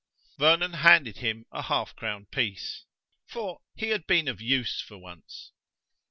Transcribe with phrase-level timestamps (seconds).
[0.39, 2.85] Vernon handed him a half crown piece,
[3.27, 5.51] for he had been of use for once.